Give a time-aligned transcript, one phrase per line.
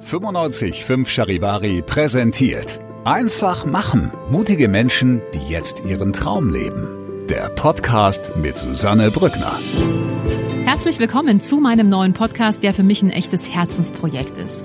[0.00, 2.78] 955 Charivari präsentiert.
[3.04, 4.12] Einfach machen.
[4.30, 7.26] Mutige Menschen, die jetzt ihren Traum leben.
[7.28, 9.52] Der Podcast mit Susanne Brückner.
[10.66, 14.64] Herzlich willkommen zu meinem neuen Podcast, der für mich ein echtes Herzensprojekt ist.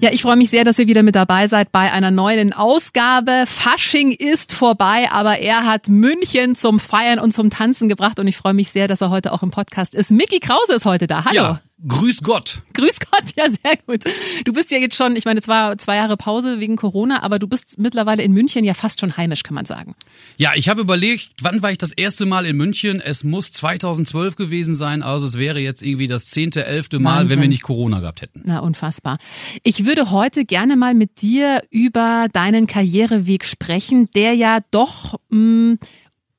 [0.00, 3.44] Ja, ich freue mich sehr, dass ihr wieder mit dabei seid bei einer neuen Ausgabe.
[3.46, 8.36] Fasching ist vorbei, aber er hat München zum Feiern und zum Tanzen gebracht und ich
[8.36, 10.12] freue mich sehr, dass er heute auch im Podcast ist.
[10.12, 11.24] Mickey Krause ist heute da.
[11.24, 11.34] Hallo.
[11.34, 12.62] Ja, grüß Gott.
[12.74, 14.02] Grüß Gott, ja, sehr gut.
[14.44, 17.38] Du bist ja jetzt schon, ich meine, es war zwei Jahre Pause wegen Corona, aber
[17.38, 19.94] du bist mittlerweile in München ja fast schon heimisch, kann man sagen.
[20.36, 23.00] Ja, ich habe überlegt, wann war ich das erste Mal in München?
[23.00, 27.30] Es muss 2012 gewesen sein, also es wäre jetzt irgendwie das zehnte, elfte Mal, Wahnsinn.
[27.30, 28.42] wenn wir nicht Corona gehabt hätten.
[28.44, 29.18] Na, unfassbar.
[29.62, 35.76] Ich würde heute gerne mal mit dir über deinen Karriereweg sprechen, der ja doch, mh,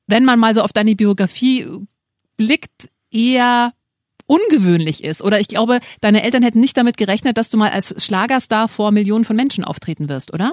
[0.06, 1.66] wenn man mal so auf deine Biografie
[2.36, 3.72] blickt, eher
[4.30, 5.22] ungewöhnlich ist.
[5.22, 8.92] Oder ich glaube, deine Eltern hätten nicht damit gerechnet, dass du mal als Schlagerstar vor
[8.92, 10.52] Millionen von Menschen auftreten wirst, oder?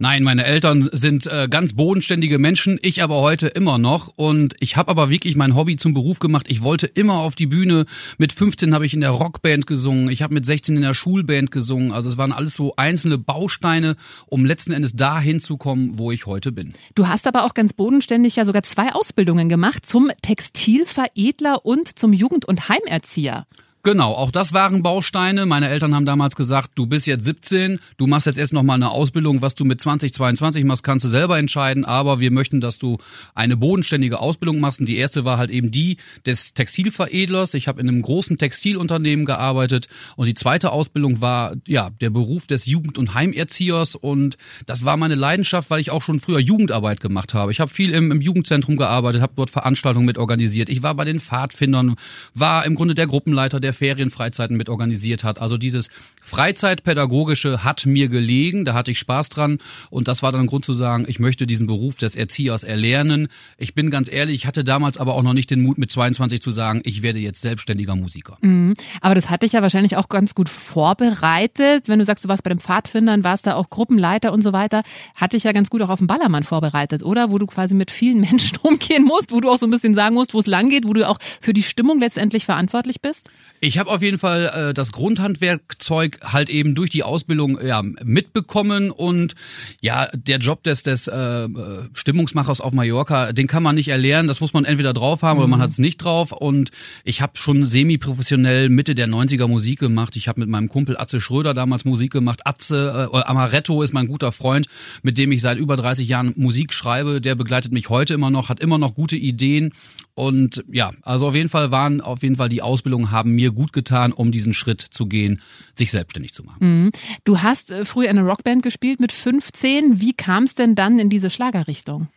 [0.00, 4.12] Nein, meine Eltern sind äh, ganz bodenständige Menschen, ich aber heute immer noch.
[4.14, 6.46] Und ich habe aber wirklich mein Hobby zum Beruf gemacht.
[6.48, 7.84] Ich wollte immer auf die Bühne.
[8.16, 10.08] Mit 15 habe ich in der Rockband gesungen.
[10.08, 11.90] Ich habe mit 16 in der Schulband gesungen.
[11.90, 13.96] Also es waren alles so einzelne Bausteine,
[14.26, 16.74] um letzten Endes dahin zu kommen, wo ich heute bin.
[16.94, 22.12] Du hast aber auch ganz bodenständig ja sogar zwei Ausbildungen gemacht zum Textilveredler und zum
[22.12, 23.46] Jugend- und Heimerzieher.
[23.90, 25.46] Genau, auch das waren Bausteine.
[25.46, 28.90] Meine Eltern haben damals gesagt, du bist jetzt 17, du machst jetzt erst nochmal eine
[28.90, 32.78] Ausbildung, was du mit 20, 22 machst, kannst du selber entscheiden, aber wir möchten, dass
[32.78, 32.98] du
[33.34, 34.80] eine bodenständige Ausbildung machst.
[34.80, 37.54] Und die erste war halt eben die des Textilveredlers.
[37.54, 42.46] Ich habe in einem großen Textilunternehmen gearbeitet und die zweite Ausbildung war ja der Beruf
[42.46, 47.00] des Jugend- und Heimerziehers und das war meine Leidenschaft, weil ich auch schon früher Jugendarbeit
[47.00, 47.52] gemacht habe.
[47.52, 50.68] Ich habe viel im, im Jugendzentrum gearbeitet, habe dort Veranstaltungen mit organisiert.
[50.68, 51.94] Ich war bei den Pfadfindern,
[52.34, 55.40] war im Grunde der Gruppenleiter der Ferienfreizeiten mit organisiert hat.
[55.40, 55.88] Also dieses
[56.28, 59.58] Freizeitpädagogische hat mir gelegen, da hatte ich Spaß dran
[59.90, 63.28] und das war dann Grund zu sagen, ich möchte diesen Beruf des Erziehers erlernen.
[63.56, 66.40] Ich bin ganz ehrlich, ich hatte damals aber auch noch nicht den Mut mit 22
[66.40, 68.36] zu sagen, ich werde jetzt selbstständiger Musiker.
[68.42, 68.74] Mhm.
[69.00, 71.88] Aber das hat dich ja wahrscheinlich auch ganz gut vorbereitet.
[71.88, 74.82] Wenn du sagst, du warst bei den Pfadfindern, warst da auch Gruppenleiter und so weiter,
[75.14, 77.30] hat dich ja ganz gut auch auf den Ballermann vorbereitet, oder?
[77.30, 80.14] Wo du quasi mit vielen Menschen umgehen musst, wo du auch so ein bisschen sagen
[80.14, 83.30] musst, wo es lang geht, wo du auch für die Stimmung letztendlich verantwortlich bist?
[83.60, 88.90] Ich habe auf jeden Fall äh, das Grundhandwerkzeug halt eben durch die Ausbildung ja, mitbekommen
[88.90, 89.34] und
[89.80, 91.48] ja, der Job des, des äh,
[91.92, 95.44] Stimmungsmachers auf Mallorca, den kann man nicht erlernen, das muss man entweder drauf haben mhm.
[95.44, 96.70] oder man hat es nicht drauf und
[97.04, 100.16] ich habe schon semi-professionell Mitte der 90er Musik gemacht.
[100.16, 102.40] Ich habe mit meinem Kumpel Atze Schröder damals Musik gemacht.
[102.44, 104.66] Atze, äh, Amaretto ist mein guter Freund,
[105.02, 107.20] mit dem ich seit über 30 Jahren Musik schreibe.
[107.20, 109.72] Der begleitet mich heute immer noch, hat immer noch gute Ideen
[110.18, 113.72] und ja, also auf jeden Fall waren auf jeden Fall die Ausbildungen haben mir gut
[113.72, 115.40] getan, um diesen Schritt zu gehen,
[115.76, 116.86] sich selbstständig zu machen.
[116.86, 116.90] Mhm.
[117.22, 120.00] Du hast äh, früher in einer Rockband gespielt mit 15.
[120.00, 122.08] Wie kam es denn dann in diese Schlagerrichtung?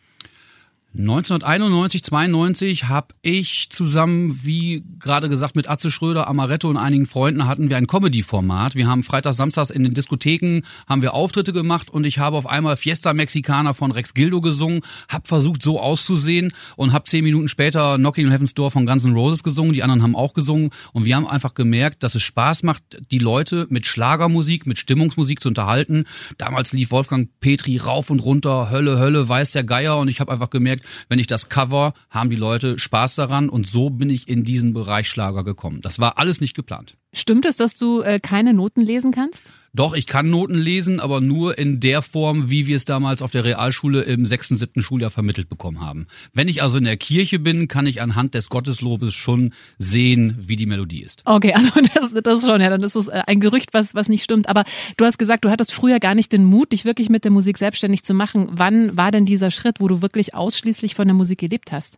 [0.94, 7.48] 1991, 92 habe ich zusammen, wie gerade gesagt, mit Atze Schröder, Amaretto und einigen Freunden
[7.48, 8.75] hatten wir ein Comedy-Format.
[8.75, 12.45] Wir haben freitags, samstags in den Diskotheken haben wir Auftritte gemacht und ich habe auf
[12.45, 17.48] einmal Fiesta Mexicana von Rex Gildo gesungen, habe versucht so auszusehen und habe zehn Minuten
[17.48, 19.71] später Knocking on Heaven's Door von Guns N' Roses gesungen.
[19.71, 23.19] Die anderen haben auch gesungen und wir haben einfach gemerkt, dass es Spaß macht, die
[23.19, 26.04] Leute mit Schlagermusik, mit Stimmungsmusik zu unterhalten.
[26.38, 30.33] Damals lief Wolfgang Petri rauf und runter, Hölle, Hölle, weiß der Geier und ich habe
[30.33, 34.28] einfach gemerkt, wenn ich das cover, haben die Leute Spaß daran und so bin ich
[34.28, 35.81] in diesen Bereich Schlager gekommen.
[35.81, 36.98] Das war alles nicht geplant.
[37.13, 39.50] Stimmt es, dass du äh, keine Noten lesen kannst?
[39.73, 43.31] Doch, ich kann Noten lesen, aber nur in der Form, wie wir es damals auf
[43.31, 46.07] der Realschule im sechsten, siebten Schuljahr vermittelt bekommen haben.
[46.33, 50.57] Wenn ich also in der Kirche bin, kann ich anhand des Gotteslobes schon sehen, wie
[50.57, 51.21] die Melodie ist.
[51.23, 54.23] Okay, also das, das schon, ja, dann ist es äh, ein Gerücht, was, was nicht
[54.23, 54.50] stimmt.
[54.50, 54.65] Aber
[54.97, 57.57] du hast gesagt, du hattest früher gar nicht den Mut, dich wirklich mit der Musik
[57.57, 58.50] selbstständig zu machen.
[58.51, 61.97] Wann war denn dieser Schritt, wo du wirklich ausschließlich von der Musik gelebt hast?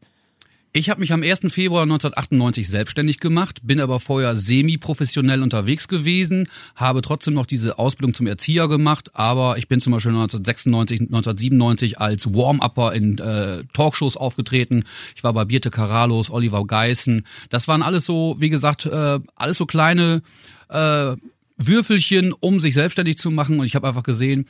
[0.75, 1.41] Ich habe mich am 1.
[1.53, 8.15] Februar 1998 selbstständig gemacht, bin aber vorher semi-professionell unterwegs gewesen, habe trotzdem noch diese Ausbildung
[8.15, 14.17] zum Erzieher gemacht, aber ich bin zum Beispiel 1996, 1997 als Warm-Upper in äh, Talkshows
[14.17, 14.85] aufgetreten.
[15.15, 17.27] Ich war bei Birte Karalos, Oliver Geissen.
[17.51, 20.23] Das waren alles so, wie gesagt, äh, alles so kleine
[20.69, 21.15] äh,
[21.57, 23.59] Würfelchen, um sich selbstständig zu machen.
[23.59, 24.47] Und ich habe einfach gesehen,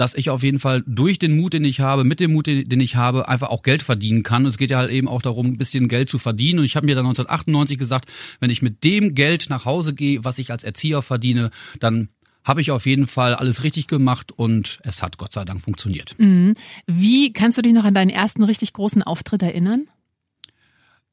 [0.00, 2.80] dass ich auf jeden Fall durch den Mut, den ich habe, mit dem Mut, den
[2.80, 4.46] ich habe, einfach auch Geld verdienen kann.
[4.46, 6.60] es geht ja halt eben auch darum, ein bisschen Geld zu verdienen.
[6.60, 8.06] Und ich habe mir dann 1998 gesagt,
[8.40, 11.50] wenn ich mit dem Geld nach Hause gehe, was ich als Erzieher verdiene,
[11.80, 12.08] dann
[12.44, 16.14] habe ich auf jeden Fall alles richtig gemacht und es hat Gott sei Dank funktioniert.
[16.16, 16.54] Mhm.
[16.86, 19.86] Wie kannst du dich noch an deinen ersten richtig großen Auftritt erinnern?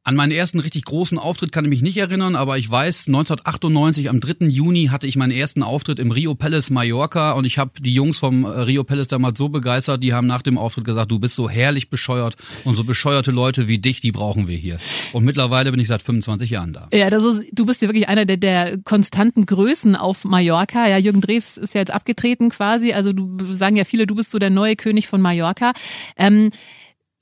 [0.08, 4.10] An meinen ersten richtig großen Auftritt kann ich mich nicht erinnern, aber ich weiß, 1998
[4.10, 4.46] am 3.
[4.46, 8.18] Juni hatte ich meinen ersten Auftritt im Rio Palace Mallorca und ich habe die Jungs
[8.18, 11.36] vom äh, Rio Palace damals so begeistert, die haben nach dem Auftritt gesagt, du bist
[11.36, 14.78] so herrlich bescheuert und so bescheuerte Leute wie dich, die brauchen wir hier.
[15.12, 16.88] Und mittlerweile bin ich seit 25 Jahren da.
[16.94, 20.88] Ja, das ist, du bist ja wirklich einer der, der konstanten Größen auf Mallorca.
[20.88, 24.32] Ja, Jürgen Drews ist ja jetzt abgetreten quasi, also du sagen ja viele, du bist
[24.32, 25.74] so der neue König von Mallorca.
[26.16, 26.52] Ähm,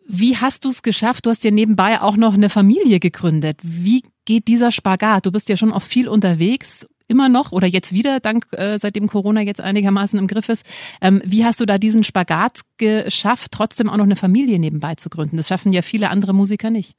[0.07, 1.25] wie hast du es geschafft?
[1.25, 3.59] Du hast ja nebenbei auch noch eine Familie gegründet.
[3.63, 5.25] Wie geht dieser Spagat?
[5.25, 9.07] Du bist ja schon auch viel unterwegs, immer noch oder jetzt wieder, dank äh, seitdem
[9.07, 10.65] Corona jetzt einigermaßen im Griff ist.
[11.01, 15.09] Ähm, wie hast du da diesen Spagat geschafft, trotzdem auch noch eine Familie nebenbei zu
[15.09, 15.37] gründen?
[15.37, 16.95] Das schaffen ja viele andere Musiker nicht.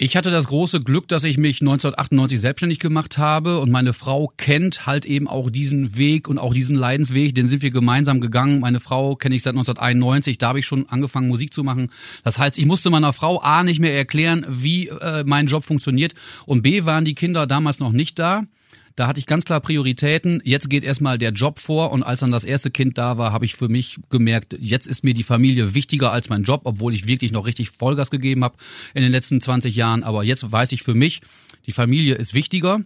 [0.00, 4.32] Ich hatte das große Glück, dass ich mich 1998 selbstständig gemacht habe und meine Frau
[4.36, 8.60] kennt halt eben auch diesen Weg und auch diesen Leidensweg, den sind wir gemeinsam gegangen.
[8.60, 11.90] Meine Frau kenne ich seit 1991, da habe ich schon angefangen Musik zu machen.
[12.22, 16.14] Das heißt, ich musste meiner Frau A nicht mehr erklären, wie äh, mein Job funktioniert
[16.46, 18.44] und B waren die Kinder damals noch nicht da.
[18.96, 20.40] Da hatte ich ganz klar Prioritäten.
[20.44, 23.44] Jetzt geht erstmal der Job vor und als dann das erste Kind da war, habe
[23.44, 27.06] ich für mich gemerkt, jetzt ist mir die Familie wichtiger als mein Job, obwohl ich
[27.06, 28.56] wirklich noch richtig Vollgas gegeben habe
[28.94, 30.02] in den letzten 20 Jahren.
[30.02, 31.20] Aber jetzt weiß ich für mich,
[31.66, 32.80] die Familie ist wichtiger.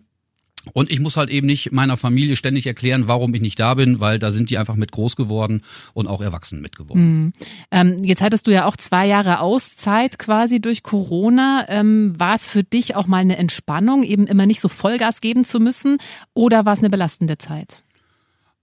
[0.72, 4.00] Und ich muss halt eben nicht meiner Familie ständig erklären, warum ich nicht da bin,
[4.00, 5.62] weil da sind die einfach mit groß geworden
[5.92, 7.24] und auch erwachsen mit geworden.
[7.24, 7.32] Mhm.
[7.70, 11.66] Ähm, jetzt hattest du ja auch zwei Jahre Auszeit quasi durch Corona.
[11.68, 15.44] Ähm, war es für dich auch mal eine Entspannung, eben immer nicht so Vollgas geben
[15.44, 15.98] zu müssen
[16.34, 17.81] oder war es eine belastende Zeit?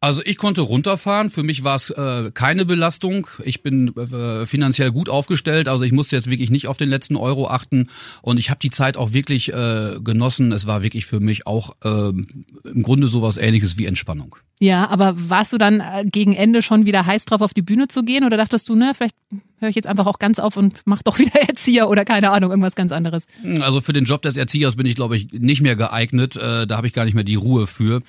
[0.02, 1.30] Also ich konnte runterfahren.
[1.30, 3.28] Für mich war es äh, keine Belastung.
[3.44, 5.68] Ich bin äh, finanziell gut aufgestellt.
[5.68, 7.90] Also ich musste jetzt wirklich nicht auf den letzten Euro achten.
[8.22, 10.54] Und ich habe die Zeit auch wirklich äh, genossen.
[10.54, 14.38] Es war wirklich für mich auch äh, im Grunde sowas ähnliches wie Entspannung.
[14.62, 17.90] Ja, aber warst du dann äh, gegen Ende schon wieder heiß drauf, auf die Bühne
[17.90, 18.24] zu gehen?
[18.24, 19.16] Oder dachtest du, ne, vielleicht
[19.60, 22.52] höre ich jetzt einfach auch ganz auf und mach doch wieder Erzieher oder keine Ahnung,
[22.52, 23.26] irgendwas ganz anderes?
[23.60, 26.38] Also für den Job des Erziehers bin ich, glaube ich, nicht mehr geeignet.
[26.38, 28.02] Äh, da habe ich gar nicht mehr die Ruhe für.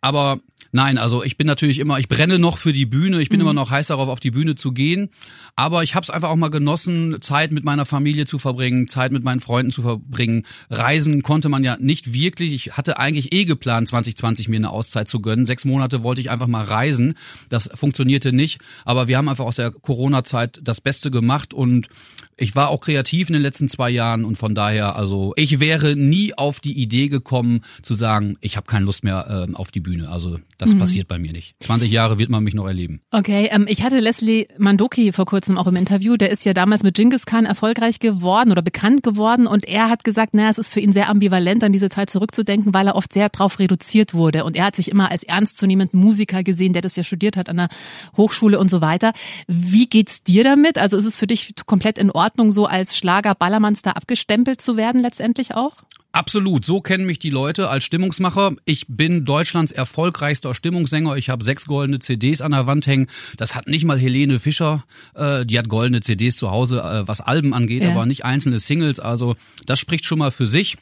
[0.00, 0.38] Aber
[0.76, 3.46] Nein, also ich bin natürlich immer, ich brenne noch für die Bühne, ich bin mhm.
[3.46, 5.08] immer noch heiß darauf, auf die Bühne zu gehen.
[5.56, 9.10] Aber ich habe es einfach auch mal genossen, Zeit mit meiner Familie zu verbringen, Zeit
[9.10, 10.44] mit meinen Freunden zu verbringen.
[10.68, 12.52] Reisen konnte man ja nicht wirklich.
[12.52, 15.46] Ich hatte eigentlich eh geplant, 2020 mir eine Auszeit zu gönnen.
[15.46, 17.14] Sechs Monate wollte ich einfach mal reisen.
[17.48, 18.60] Das funktionierte nicht.
[18.84, 21.88] Aber wir haben einfach aus der Corona-Zeit das Beste gemacht und
[22.36, 25.96] ich war auch kreativ in den letzten zwei Jahren und von daher, also ich wäre
[25.96, 29.80] nie auf die Idee gekommen zu sagen, ich habe keine Lust mehr äh, auf die
[29.80, 30.10] Bühne.
[30.10, 30.78] Also das mhm.
[30.78, 31.56] passiert bei mir nicht.
[31.60, 33.00] 20 Jahre wird man mich noch erleben.
[33.10, 36.16] Okay, ähm, ich hatte Leslie Mandoki vor kurzem auch im Interview.
[36.16, 40.04] Der ist ja damals mit Genghis Khan erfolgreich geworden oder bekannt geworden und er hat
[40.04, 43.12] gesagt, naja, es ist für ihn sehr ambivalent, an diese Zeit zurückzudenken, weil er oft
[43.12, 46.96] sehr drauf reduziert wurde und er hat sich immer als ernstzunehmenden Musiker gesehen, der das
[46.96, 47.68] ja studiert hat an der
[48.16, 49.12] Hochschule und so weiter.
[49.46, 50.78] Wie geht's dir damit?
[50.78, 52.52] Also ist es für dich komplett in Ordnung?
[52.52, 55.84] So als Schlager-Ballermannstar abgestempelt zu werden letztendlich auch?
[56.16, 58.52] Absolut, so kennen mich die Leute als Stimmungsmacher.
[58.64, 61.14] Ich bin Deutschlands erfolgreichster Stimmungssänger.
[61.18, 63.08] Ich habe sechs goldene CDs an der Wand hängen.
[63.36, 64.86] Das hat nicht mal Helene Fischer.
[65.14, 67.90] Äh, die hat goldene CDs zu Hause, äh, was Alben angeht, ja.
[67.90, 68.98] aber nicht einzelne Singles.
[68.98, 70.78] Also das spricht schon mal für sich.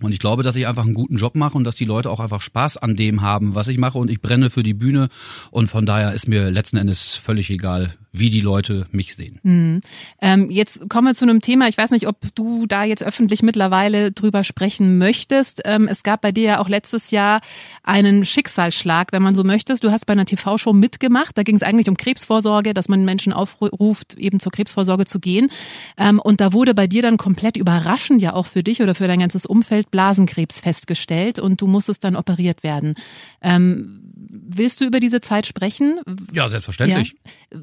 [0.00, 2.18] Und ich glaube, dass ich einfach einen guten Job mache und dass die Leute auch
[2.18, 3.98] einfach Spaß an dem haben, was ich mache.
[3.98, 5.10] Und ich brenne für die Bühne.
[5.50, 9.38] Und von daher ist mir letzten Endes völlig egal, wie die Leute mich sehen.
[9.42, 9.80] Mhm.
[10.20, 11.68] Ähm, jetzt kommen wir zu einem Thema.
[11.68, 15.62] Ich weiß nicht, ob du da jetzt öffentlich mittlerweile drüber sprechen möchtest.
[15.64, 17.40] Ähm, es gab bei dir ja auch letztes Jahr
[17.82, 19.74] einen Schicksalsschlag, wenn man so möchte.
[19.74, 21.38] Du hast bei einer TV-Show mitgemacht.
[21.38, 25.50] Da ging es eigentlich um Krebsvorsorge, dass man Menschen aufruft, eben zur Krebsvorsorge zu gehen.
[25.96, 29.08] Ähm, und da wurde bei dir dann komplett überraschend ja auch für dich oder für
[29.08, 32.94] dein ganzes Umfeld Blasenkrebs festgestellt und du musstest dann operiert werden.
[33.40, 36.00] Ähm, willst du über diese Zeit sprechen?
[36.32, 37.14] Ja, selbstverständlich.
[37.52, 37.60] Ja.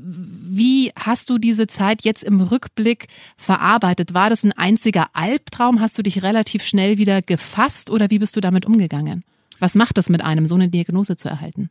[0.51, 4.15] Wie hast du diese Zeit jetzt im Rückblick verarbeitet?
[4.15, 5.79] War das ein einziger Albtraum?
[5.79, 9.24] Hast du dich relativ schnell wieder gefasst oder wie bist du damit umgegangen?
[9.60, 11.70] Was macht das mit einem, so eine Diagnose zu erhalten?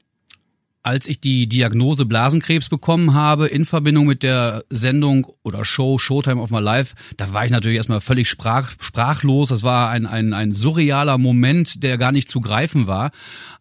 [0.82, 6.40] Als ich die Diagnose Blasenkrebs bekommen habe in Verbindung mit der Sendung oder Show Showtime
[6.40, 9.48] of My Life, da war ich natürlich erstmal völlig sprach, sprachlos.
[9.48, 13.10] Das war ein, ein, ein surrealer Moment, der gar nicht zu greifen war.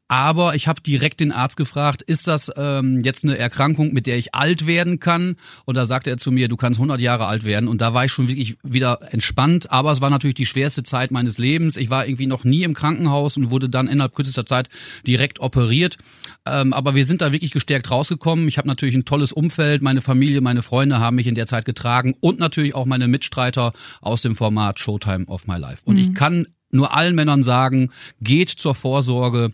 [0.09, 4.17] Aber ich habe direkt den Arzt gefragt, ist das ähm, jetzt eine Erkrankung, mit der
[4.17, 5.35] ich alt werden kann?
[5.65, 7.67] Und da sagte er zu mir, du kannst 100 Jahre alt werden.
[7.67, 9.71] Und da war ich schon wirklich wieder entspannt.
[9.71, 11.75] Aber es war natürlich die schwerste Zeit meines Lebens.
[11.75, 14.69] Ich war irgendwie noch nie im Krankenhaus und wurde dann innerhalb kürzester Zeit
[15.05, 15.97] direkt operiert.
[16.45, 18.47] Ähm, aber wir sind da wirklich gestärkt rausgekommen.
[18.47, 19.81] Ich habe natürlich ein tolles Umfeld.
[19.81, 23.73] Meine Familie, meine Freunde haben mich in der Zeit getragen und natürlich auch meine Mitstreiter
[24.01, 25.81] aus dem Format Showtime of My Life.
[25.85, 26.01] Und mhm.
[26.01, 29.51] ich kann nur allen Männern sagen, geht zur Vorsorge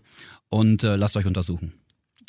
[0.48, 1.72] und äh, lasst euch untersuchen.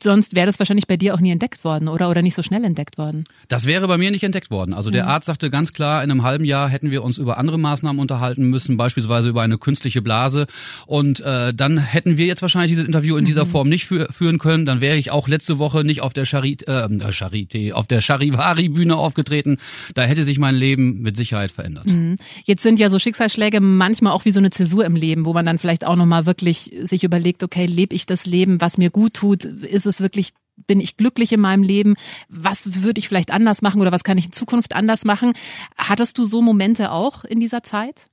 [0.02, 2.10] Sonst wäre das wahrscheinlich bei dir auch nie entdeckt worden, oder?
[2.10, 3.26] Oder nicht so schnell entdeckt worden?
[3.48, 4.74] Das wäre bei mir nicht entdeckt worden.
[4.74, 7.58] Also der Arzt sagte ganz klar, in einem halben Jahr hätten wir uns über andere
[7.58, 10.48] Maßnahmen unterhalten müssen, beispielsweise über eine künstliche Blase.
[10.86, 13.50] Und äh, dann hätten wir jetzt wahrscheinlich dieses Interview in dieser mhm.
[13.50, 14.66] Form nicht für, führen können.
[14.66, 18.96] Dann wäre ich auch letzte Woche nicht auf der Charit, äh, Charité, auf der Charivari-Bühne
[18.96, 19.58] aufgetreten.
[19.94, 21.86] Da hätte sich mein Leben mit Sicherheit verändert.
[21.86, 22.18] Mhm.
[22.44, 25.46] Jetzt sind ja so Schicksalsschläge manchmal auch wie so eine Zäsur im Leben, wo man
[25.46, 29.14] dann vielleicht auch nochmal wirklich sich überlegt, okay, lebe ich das Leben, was mir gut
[29.14, 29.46] tut?
[29.46, 30.32] Ist ist es wirklich
[30.68, 31.96] bin ich glücklich in meinem Leben?
[32.30, 35.34] Was würde ich vielleicht anders machen oder was kann ich in Zukunft anders machen?
[35.78, 38.08] Hattest du so Momente auch in dieser Zeit?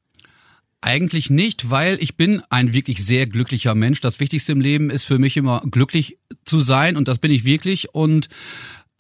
[0.81, 4.00] Eigentlich nicht, weil ich bin ein wirklich sehr glücklicher Mensch.
[4.00, 7.45] Das Wichtigste im Leben ist für mich immer glücklich zu sein und das bin ich
[7.45, 8.29] wirklich und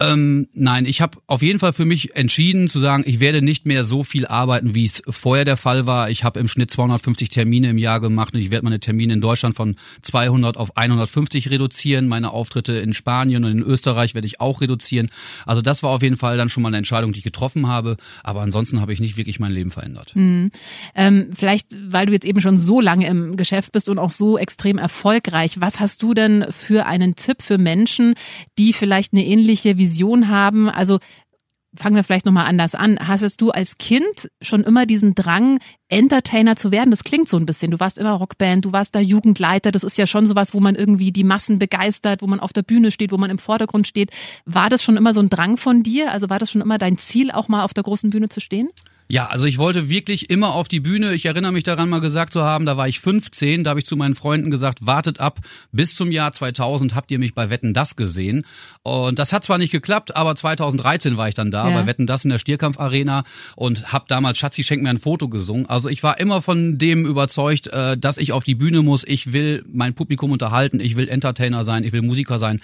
[0.00, 3.66] ähm, nein, ich habe auf jeden Fall für mich entschieden zu sagen, ich werde nicht
[3.66, 6.10] mehr so viel arbeiten, wie es vorher der Fall war.
[6.10, 9.20] Ich habe im Schnitt 250 Termine im Jahr gemacht und ich werde meine Termine in
[9.20, 12.08] Deutschland von 200 auf 150 reduzieren.
[12.08, 15.08] Meine Auftritte in Spanien und in Österreich werde ich auch reduzieren.
[15.46, 17.96] Also das war auf jeden Fall dann schon mal eine Entscheidung, die ich getroffen habe.
[18.24, 20.12] Aber ansonsten habe ich nicht wirklich mein Leben verändert.
[20.14, 20.50] Mhm.
[20.94, 24.36] Ähm, vielleicht, weil du jetzt eben schon so lange im Geschäft bist und auch so
[24.36, 28.14] extrem erfolgreich, was hast du denn für einen Tipp für Menschen,
[28.58, 30.68] die vielleicht eine ähnliche Vision haben?
[30.68, 30.98] Also
[31.74, 32.98] fangen wir vielleicht nochmal anders an.
[33.00, 35.58] Hattest du als Kind schon immer diesen Drang,
[35.88, 36.90] Entertainer zu werden?
[36.90, 37.70] Das klingt so ein bisschen.
[37.70, 39.72] Du warst einer Rockband, du warst da Jugendleiter.
[39.72, 42.62] Das ist ja schon sowas, wo man irgendwie die Massen begeistert, wo man auf der
[42.62, 44.10] Bühne steht, wo man im Vordergrund steht.
[44.44, 46.12] War das schon immer so ein Drang von dir?
[46.12, 48.68] Also war das schon immer dein Ziel, auch mal auf der großen Bühne zu stehen?
[49.12, 51.12] Ja, also ich wollte wirklich immer auf die Bühne.
[51.12, 53.84] Ich erinnere mich daran mal gesagt zu haben, da war ich 15, da habe ich
[53.84, 55.40] zu meinen Freunden gesagt, wartet ab,
[55.70, 58.46] bis zum Jahr 2000 habt ihr mich bei Wetten das gesehen.
[58.82, 61.78] Und das hat zwar nicht geklappt, aber 2013 war ich dann da ja.
[61.78, 65.28] bei Wetten das in der Stierkampf Arena und habe damals Schatzi schenk mir ein Foto
[65.28, 65.66] gesungen.
[65.66, 69.04] Also ich war immer von dem überzeugt, äh, dass ich auf die Bühne muss.
[69.06, 72.62] Ich will mein Publikum unterhalten, ich will Entertainer sein, ich will Musiker sein.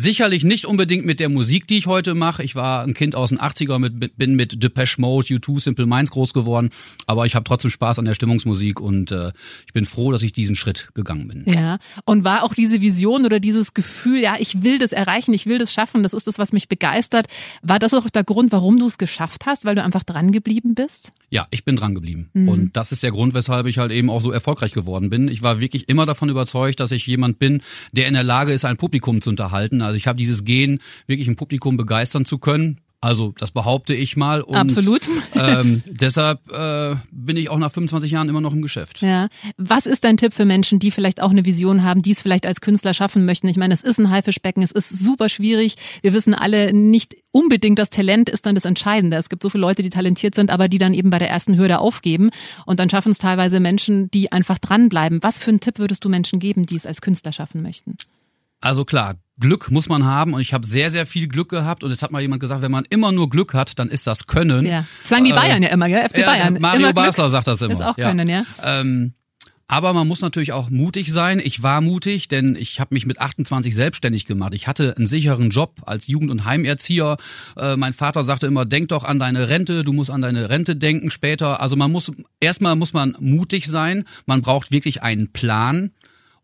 [0.00, 2.44] Sicherlich nicht unbedingt mit der Musik, die ich heute mache.
[2.44, 6.12] Ich war ein Kind aus den 80er, mit, bin mit Depeche Mode, U2, Simple Minds
[6.12, 6.70] groß geworden.
[7.06, 9.32] Aber ich habe trotzdem Spaß an der Stimmungsmusik und äh,
[9.66, 11.52] ich bin froh, dass ich diesen Schritt gegangen bin.
[11.52, 15.46] Ja, und war auch diese Vision oder dieses Gefühl, ja, ich will das erreichen, ich
[15.46, 17.26] will das schaffen, das ist das, was mich begeistert.
[17.62, 20.76] War das auch der Grund, warum du es geschafft hast, weil du einfach dran geblieben
[20.76, 21.10] bist?
[21.30, 22.30] Ja, ich bin dran geblieben.
[22.34, 22.48] Mhm.
[22.48, 25.26] Und das ist der Grund, weshalb ich halt eben auch so erfolgreich geworden bin.
[25.26, 28.64] Ich war wirklich immer davon überzeugt, dass ich jemand bin, der in der Lage ist,
[28.64, 29.82] ein Publikum zu unterhalten.
[29.88, 32.80] Also ich habe dieses Gen, wirklich ein Publikum begeistern zu können.
[33.00, 34.40] Also das behaupte ich mal.
[34.40, 35.08] Und, Absolut.
[35.34, 39.02] Ähm, deshalb äh, bin ich auch nach 25 Jahren immer noch im Geschäft.
[39.02, 39.28] Ja.
[39.56, 42.44] Was ist dein Tipp für Menschen, die vielleicht auch eine Vision haben, die es vielleicht
[42.44, 43.46] als Künstler schaffen möchten?
[43.46, 45.76] Ich meine, es ist ein Haifischbecken, es ist super schwierig.
[46.02, 49.16] Wir wissen alle nicht unbedingt, das Talent ist dann das Entscheidende.
[49.16, 51.56] Es gibt so viele Leute, die talentiert sind, aber die dann eben bei der ersten
[51.56, 52.30] Hürde aufgeben.
[52.66, 55.22] Und dann schaffen es teilweise Menschen, die einfach dranbleiben.
[55.22, 57.96] Was für einen Tipp würdest du Menschen geben, die es als Künstler schaffen möchten?
[58.60, 61.90] Also klar, Glück muss man haben und ich habe sehr, sehr viel Glück gehabt und
[61.90, 64.66] es hat mal jemand gesagt, wenn man immer nur Glück hat, dann ist das Können.
[64.66, 64.84] Ja.
[65.02, 66.08] Das sagen die äh, Bayern ja immer, gell?
[66.08, 66.58] FC ja, Bayern.
[66.60, 67.72] Mario immer Basler Glück sagt das immer.
[67.72, 68.44] Ist auch Können, ja.
[68.62, 68.80] ja.
[68.80, 69.14] Ähm,
[69.70, 71.42] aber man muss natürlich auch mutig sein.
[71.44, 74.54] Ich war mutig, denn ich habe mich mit 28 selbstständig gemacht.
[74.54, 77.18] Ich hatte einen sicheren Job als Jugend- und Heimerzieher.
[77.54, 80.74] Äh, mein Vater sagte immer, denk doch an deine Rente, du musst an deine Rente
[80.74, 81.60] denken später.
[81.60, 84.04] Also man muss, erstmal muss man mutig sein.
[84.24, 85.90] Man braucht wirklich einen Plan.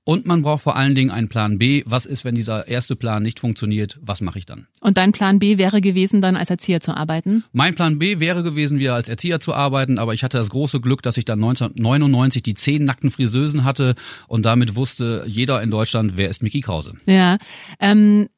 [0.05, 1.83] Und man braucht vor allen Dingen einen Plan B.
[1.87, 3.99] Was ist, wenn dieser erste Plan nicht funktioniert?
[4.03, 4.67] Was mache ich dann?
[4.83, 7.43] Und dein Plan B wäre gewesen, dann als Erzieher zu arbeiten?
[7.53, 10.81] Mein Plan B wäre gewesen, wieder als Erzieher zu arbeiten, aber ich hatte das große
[10.83, 13.95] Glück, dass ich dann 1999 die zehn nackten Friseusen hatte
[14.29, 16.95] und damit wusste jeder in Deutschland, wer ist Mickey Krause.
[17.07, 17.39] Ja.
[17.81, 18.29] Ähm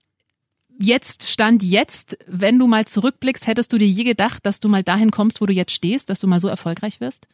[0.78, 4.82] Jetzt stand jetzt, wenn du mal zurückblickst, hättest du dir je gedacht, dass du mal
[4.82, 7.26] dahin kommst, wo du jetzt stehst, dass du mal so erfolgreich wirst?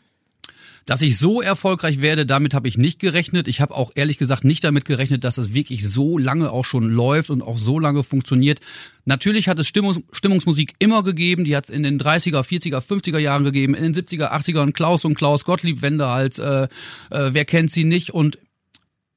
[0.86, 3.48] Dass ich so erfolgreich werde, damit habe ich nicht gerechnet.
[3.48, 6.90] Ich habe auch ehrlich gesagt nicht damit gerechnet, dass es wirklich so lange auch schon
[6.90, 8.60] läuft und auch so lange funktioniert.
[9.04, 13.18] Natürlich hat es Stimmungs Stimmungsmusik immer gegeben, die hat es in den 30er, 40er, 50er
[13.18, 16.68] Jahren gegeben, in den 70er, 80ern Klaus und Klaus Gottlieb Wende halt, äh, äh,
[17.10, 18.38] wer kennt sie nicht und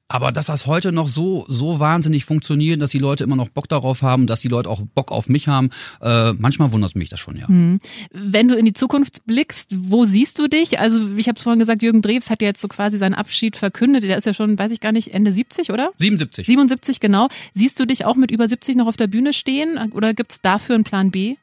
[0.08, 3.68] aber dass das heute noch so so wahnsinnig funktioniert, dass die Leute immer noch Bock
[3.68, 5.70] darauf haben, dass die Leute auch Bock auf mich haben,
[6.00, 7.46] äh, manchmal wundert mich das schon, ja.
[7.48, 7.80] Mhm.
[8.12, 10.78] Wenn du in die Zukunft blickst, wo siehst du dich?
[10.78, 14.04] Also ich habe vorhin gesagt, Jürgen Drews hat ja jetzt so quasi seinen Abschied verkündet.
[14.04, 15.90] Der ist ja schon, weiß ich gar nicht, Ende 70, oder?
[15.96, 16.46] 77.
[16.46, 17.28] 77, genau.
[17.52, 19.78] Siehst du dich auch mit über 70 noch auf der Bühne stehen?
[19.92, 21.36] Oder gibt's dafür einen Plan B?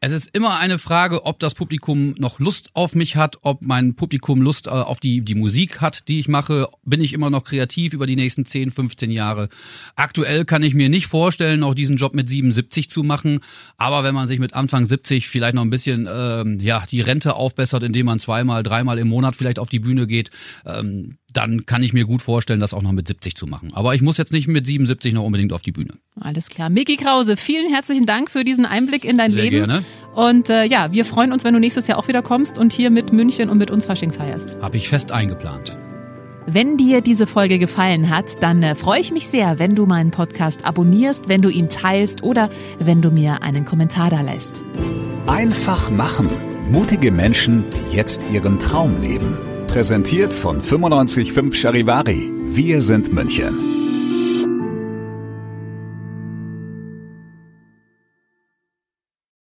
[0.00, 3.96] Es ist immer eine Frage, ob das Publikum noch Lust auf mich hat, ob mein
[3.96, 6.68] Publikum Lust äh, auf die, die Musik hat, die ich mache.
[6.84, 9.48] Bin ich immer noch kreativ über die nächsten 10, 15 Jahre?
[9.96, 13.40] Aktuell kann ich mir nicht vorstellen, auch diesen Job mit 77 zu machen.
[13.76, 17.34] Aber wenn man sich mit Anfang 70 vielleicht noch ein bisschen ähm, ja die Rente
[17.34, 20.30] aufbessert, indem man zweimal, dreimal im Monat vielleicht auf die Bühne geht,
[20.64, 23.70] ähm, dann kann ich mir gut vorstellen, das auch noch mit 70 zu machen.
[23.72, 25.94] Aber ich muss jetzt nicht mit 77 noch unbedingt auf die Bühne.
[26.20, 26.68] Alles klar.
[26.68, 29.56] Micky Krause, vielen herzlichen Dank für diesen Einblick in dein Sehr Leben.
[29.56, 29.84] gerne.
[30.16, 32.90] Und äh, ja, wir freuen uns, wenn du nächstes Jahr auch wieder kommst und hier
[32.90, 34.56] mit München und mit uns Fasching feierst.
[34.60, 35.78] Habe ich fest eingeplant.
[36.46, 40.10] Wenn dir diese Folge gefallen hat, dann äh, freue ich mich sehr, wenn du meinen
[40.10, 44.62] Podcast abonnierst, wenn du ihn teilst oder wenn du mir einen Kommentar da lässt.
[45.26, 46.28] Einfach machen.
[46.72, 49.36] Mutige Menschen, die jetzt ihren Traum leben.
[49.68, 52.32] Präsentiert von 955 Charivari.
[52.46, 53.87] Wir sind München.